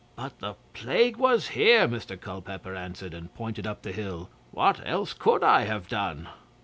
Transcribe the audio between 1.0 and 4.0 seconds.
was here,' Mr Culpeper answered, and pointed up the